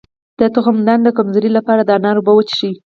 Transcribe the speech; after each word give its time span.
د 0.39 0.41
تخمدان 0.55 0.99
د 1.03 1.07
کمزوری 1.17 1.49
لپاره 1.57 1.81
د 1.83 1.89
انار 1.97 2.15
اوبه 2.17 2.33
وڅښئ 2.35 2.73